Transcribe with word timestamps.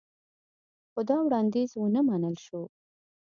خو 0.91 0.99
دا 1.09 1.17
وړاندیز 1.25 1.71
ونه 1.75 2.01
منل 2.07 2.35
شو 2.45 2.61